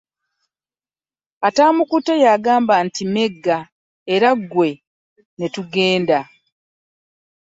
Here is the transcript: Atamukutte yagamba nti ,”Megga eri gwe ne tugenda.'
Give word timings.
Atamukutte 1.47 2.13
yagamba 2.25 2.75
nti 2.85 3.03
,”Megga 3.13 3.57
eri 4.13 4.31
gwe 4.49 4.69
ne 5.37 5.47
tugenda.' 5.53 6.19